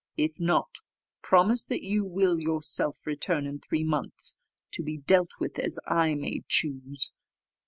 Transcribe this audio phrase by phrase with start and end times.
[0.17, 0.77] If not,
[1.21, 4.35] promise that you will yourself return in three months,
[4.71, 7.11] to be dealt with as I may choose."